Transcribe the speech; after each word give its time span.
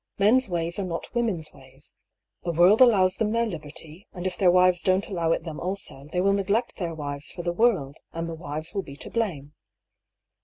Men's 0.17 0.49
ways 0.49 0.79
are 0.79 0.83
not 0.85 1.13
women's 1.13 1.53
ways. 1.53 1.93
The 2.41 2.51
world 2.53 2.81
allows 2.81 3.17
them 3.17 3.31
their 3.33 3.45
lib 3.45 3.61
erty; 3.61 4.07
and 4.13 4.25
if 4.25 4.35
their 4.35 4.49
wives 4.49 4.81
don't 4.81 5.07
allow 5.07 5.31
it 5.31 5.43
them 5.43 5.59
also, 5.59 6.07
they 6.11 6.21
will 6.21 6.33
neglect 6.33 6.77
their 6.77 6.95
wives 6.95 7.29
for 7.31 7.43
the 7.43 7.53
world, 7.53 7.97
and 8.11 8.27
the 8.27 8.33
wives 8.33 8.73
will 8.73 8.81
be 8.81 8.95
to 8.95 9.11
blame." 9.11 9.53